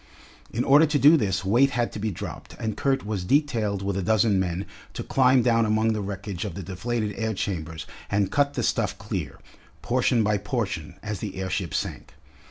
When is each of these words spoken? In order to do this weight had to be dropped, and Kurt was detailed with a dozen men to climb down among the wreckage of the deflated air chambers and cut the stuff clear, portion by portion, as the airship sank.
In 0.51 0.63
order 0.63 0.87
to 0.87 0.97
do 0.97 1.15
this 1.15 1.45
weight 1.45 1.69
had 1.77 1.91
to 1.91 1.99
be 1.99 2.09
dropped, 2.09 2.55
and 2.57 2.75
Kurt 2.75 3.05
was 3.05 3.23
detailed 3.23 3.83
with 3.83 3.95
a 3.95 4.01
dozen 4.01 4.39
men 4.39 4.65
to 4.95 5.03
climb 5.03 5.43
down 5.43 5.63
among 5.63 5.93
the 5.93 6.01
wreckage 6.01 6.43
of 6.43 6.55
the 6.55 6.63
deflated 6.63 7.13
air 7.19 7.35
chambers 7.35 7.85
and 8.09 8.31
cut 8.31 8.55
the 8.55 8.63
stuff 8.63 8.97
clear, 8.97 9.37
portion 9.83 10.23
by 10.23 10.39
portion, 10.39 10.95
as 11.03 11.19
the 11.19 11.35
airship 11.35 11.75
sank. 11.75 12.15